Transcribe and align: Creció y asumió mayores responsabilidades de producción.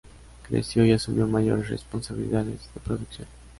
Creció 0.47 0.83
y 0.83 0.93
asumió 0.93 1.27
mayores 1.27 1.69
responsabilidades 1.69 2.61
de 2.73 2.79
producción. 2.83 3.27